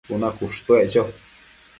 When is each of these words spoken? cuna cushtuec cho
cuna 0.07 0.29
cushtuec 0.37 0.89
cho 0.91 1.01